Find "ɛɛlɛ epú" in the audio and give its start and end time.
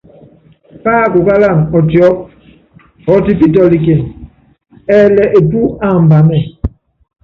4.95-5.59